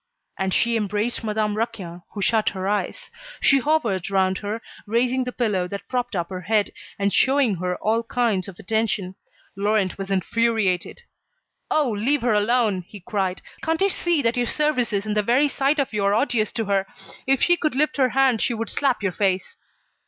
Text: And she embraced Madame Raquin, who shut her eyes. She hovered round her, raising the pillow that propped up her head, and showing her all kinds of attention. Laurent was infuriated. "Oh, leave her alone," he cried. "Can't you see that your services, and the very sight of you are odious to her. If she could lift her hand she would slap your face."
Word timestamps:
And 0.35 0.51
she 0.51 0.75
embraced 0.77 1.23
Madame 1.23 1.55
Raquin, 1.55 2.01
who 2.13 2.23
shut 2.23 2.49
her 2.57 2.67
eyes. 2.67 3.11
She 3.39 3.59
hovered 3.59 4.09
round 4.09 4.39
her, 4.39 4.59
raising 4.87 5.23
the 5.25 5.31
pillow 5.31 5.67
that 5.67 5.87
propped 5.87 6.15
up 6.15 6.31
her 6.31 6.41
head, 6.41 6.71
and 6.97 7.13
showing 7.13 7.57
her 7.57 7.75
all 7.77 8.01
kinds 8.01 8.47
of 8.47 8.57
attention. 8.57 9.13
Laurent 9.55 9.99
was 9.99 10.09
infuriated. 10.09 11.03
"Oh, 11.69 11.91
leave 11.91 12.23
her 12.23 12.33
alone," 12.33 12.81
he 12.87 12.99
cried. 12.99 13.43
"Can't 13.61 13.79
you 13.79 13.89
see 13.89 14.23
that 14.23 14.37
your 14.37 14.47
services, 14.47 15.05
and 15.05 15.15
the 15.15 15.21
very 15.21 15.47
sight 15.47 15.77
of 15.77 15.93
you 15.93 16.03
are 16.03 16.15
odious 16.15 16.51
to 16.53 16.65
her. 16.65 16.87
If 17.27 17.43
she 17.43 17.55
could 17.55 17.75
lift 17.75 17.97
her 17.97 18.09
hand 18.09 18.41
she 18.41 18.55
would 18.55 18.69
slap 18.69 19.03
your 19.03 19.11
face." 19.11 19.55